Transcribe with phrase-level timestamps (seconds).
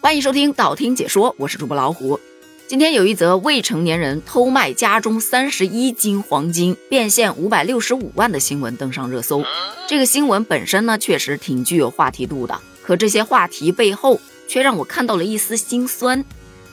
[0.00, 2.20] 欢迎收听道听解说，我是主播老虎。
[2.68, 9.44] 今天有一则未成年人偷卖家中三十一斤黄金，变现五百六十五万的新闻登上热搜。
[9.88, 16.24] 这个新闻本身呢，确实挺具有话题度的，可这些话题背后却让我看到了一丝心酸。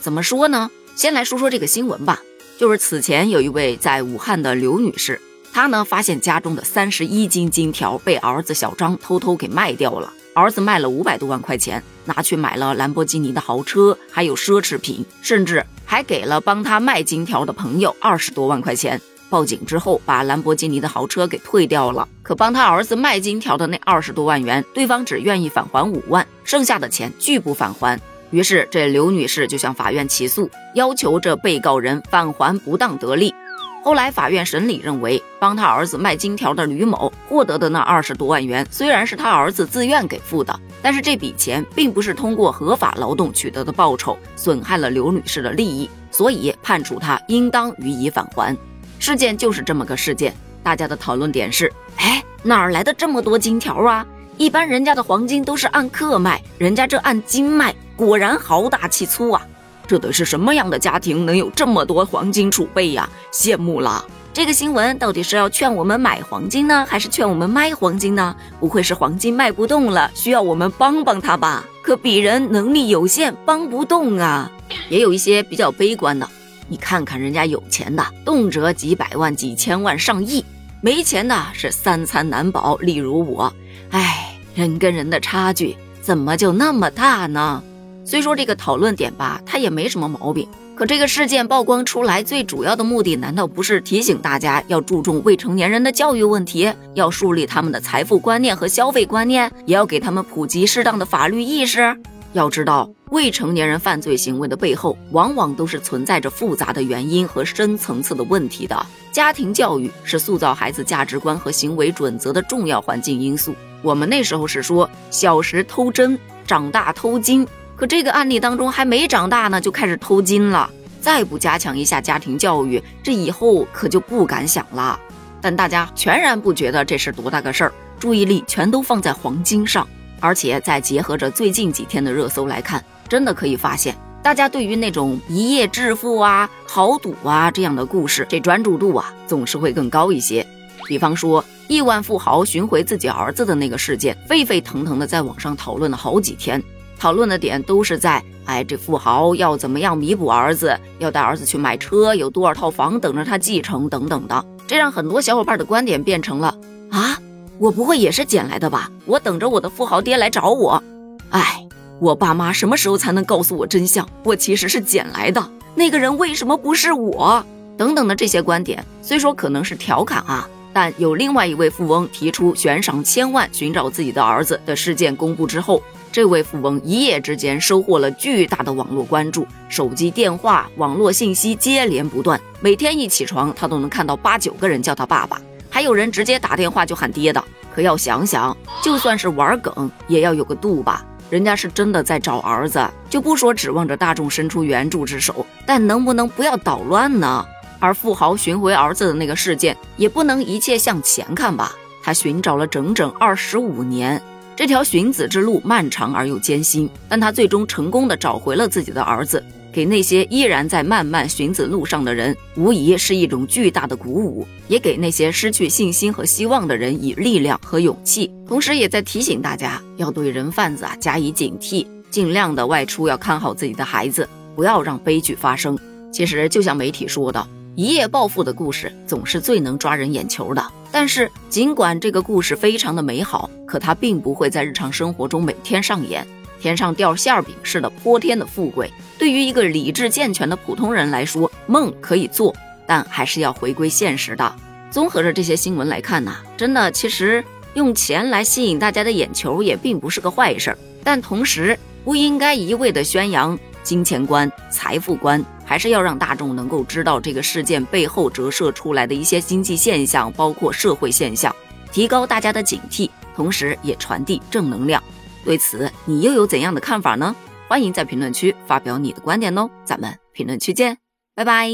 [0.00, 0.70] 怎么说呢？
[0.94, 2.22] 先来说说这个新闻吧，
[2.56, 5.20] 就是此前有一位在武汉的刘女士，
[5.52, 10.12] 他呢发现家中的三十一斤金条被儿子小张偷偷给卖掉了。
[10.34, 19.00] 儿子卖了五百多万块钱，拿去买了兰博基尼的豪车，还有奢侈品，甚至还给了帮他卖金条的朋友二十多万块钱。
[19.28, 28.00] 报警之后，把兰博基尼的豪车给退掉了，可帮他儿子卖金条的那二十多万元，对方只愿意返还五万，剩下的钱拒不返还。
[28.30, 33.34] 于是这刘女士就向法院起诉，要求这被告人返还不当得利。
[33.82, 48.54] 后来，法院审理认为，帮他儿子卖金条的吕某获得的那二十多万元，虽然是他儿子自愿给付的，但是这笔钱并不是通过合法劳动取得的报酬，损害了刘女士的利益，所以判处他应当予以返还。
[48.98, 54.04] 事件就是这么个事件，大家的讨论点是：哎，哪儿来的这么多金条啊？
[54.36, 59.46] 一般人家的黄金都是按克卖，人家这按斤卖，果然豪大气粗啊！
[59.88, 63.08] 这得是什么样的家庭能有这么多黄金储备呀？
[63.32, 64.04] 羡慕了！
[64.34, 68.36] 这个新闻到底是要劝我们买黄金呢，还是劝我们卖黄金呢？
[68.60, 71.64] 不会是黄金卖不动了，需要我们帮帮他吧？
[71.82, 74.52] 可鄙人能力有限，帮不动啊！
[74.90, 76.28] 也有一些比较悲观的，
[76.68, 80.44] 你看看人家有钱的，动辄几百万、几千万、上亿；
[80.82, 82.76] 没钱的是三餐难保。
[82.76, 83.50] 例如我，
[83.90, 87.62] 唉，人跟人的差距怎么就那么大呢？
[88.08, 90.48] 虽说这个讨论点吧，它也没什么毛病。
[90.74, 101.94] 可这个事件曝光出来，最主要的目的难道不是提醒大家要注重未成年人的教育问题，要树立他们的财富观念和消费观念，也要给他们普及适当的法律意识？
[102.32, 108.86] 要知道，未成年人犯罪行为的背后，往往都是存在着复杂的原因和深层次的问题的。
[109.12, 113.54] 家庭教育是塑造孩子价值观和行为准则的重要环境因素。
[113.82, 117.46] 我们那时候是说，小时偷针，长大偷金。
[117.78, 120.68] 可这个案例当中还没长大呢，就开始偷金了。
[121.00, 124.98] 再不加强一下家庭教育，这以后可就不敢想了。
[125.40, 129.86] 但大家全然不觉得这是多大个事儿，注意力全都放在黄金上。
[130.18, 140.44] 而且再结合着最近几天的热搜来看，真的可以发现，大家对于那种一夜致富啊、豪赌啊这样的故事，这专注度啊总是会更高一些。
[140.84, 146.60] 比方说，亿万富豪寻回自己儿子的那个事件，沸沸腾腾的在网上讨论了好几天。
[146.98, 156.52] 讨论的点都是在，哎，这富豪要怎么样弥补儿子，要带儿子去买车，有多少套房等着他继承等等的，这让很多小伙伴的观点变成了
[156.90, 157.16] 啊，
[157.58, 158.90] 我不会也是捡来的吧？
[159.06, 160.82] 我等着我的富豪爹来找我。
[161.30, 161.66] 哎，
[162.00, 164.06] 我爸妈什么时候才能告诉我真相？
[164.24, 167.44] 我其实是捡来的，那个人为什么不是我？
[167.76, 170.48] 等等的这些观点，虽说可能是调侃啊，
[170.80, 175.82] 但有另外一位富翁提出悬赏千万寻找自己的儿子的事件公布之后。
[176.12, 182.40] 这位富翁一夜之间收获了巨大的网络关注，手机电话、网络信息接连不断。
[182.60, 187.42] 每天一起床，他都能看到八九个人叫他爸爸，还有人直接打电话就喊爹的。
[187.74, 191.04] 可要想想，就算是玩梗，也要有个度吧。
[191.28, 197.44] 人家是真的在找儿子，就不说指望着大众伸出援助之手，但能不能不要捣乱呢？
[197.78, 201.72] 而富豪寻回儿子的那个事件，也不能一切向前看吧？
[202.02, 204.20] 他寻找了整整二十五年。
[204.56, 225.78] 这条寻子之路漫长而又艰辛，但他最终成功的找回了自己的儿子，给那些依然在漫漫寻子路上的人，无疑是一种巨大的鼓舞，也给那些失去信心和希望的人以力量和勇气，同时也在提醒大家要对人贩子啊加以警惕，尽量的外出要看好自己的孩子，不要让悲剧发生。
[226.10, 227.46] 其实就像媒体说的。
[227.78, 236.26] 一夜暴富的故事总是最能抓人眼球的，但是尽管这个故事非常的美好，可它并不会在日常生活中每天上演。
[236.60, 242.52] 天上掉馅饼似的泼天的富贵，对于一个理智健全的普通人来说，梦可以做，
[242.84, 244.52] 但还是要回归现实的。
[244.90, 253.56] 综合着这些新闻来看呢，真的其实用钱来吸引大家的眼球也并不是个坏事儿，但同时不应该一味的宣扬
[253.88, 255.42] 金钱观、财富观。
[255.64, 261.54] 还是要让大众能够知道这个事件背后折射出来的一些经济现象，包括社会现象，
[261.90, 265.02] 提高大家的警惕，同时也传递正能量。
[265.42, 267.34] 对此，你又有怎样的看法呢？
[267.66, 270.98] 欢迎在评论区发表你的观点哦，咱们评论区见，
[271.34, 271.70] 拜拜。